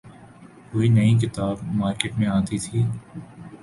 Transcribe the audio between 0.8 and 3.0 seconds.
نئی کتاب مارکیٹ میں آتی تھی۔